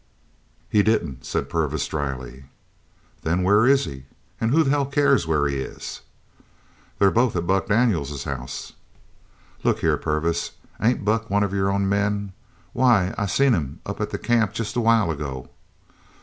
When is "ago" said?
15.11-15.51